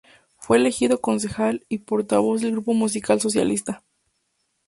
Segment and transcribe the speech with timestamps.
[0.39, 3.83] Fue elegido concejal y portavoz del Grupo Municipal Socialista.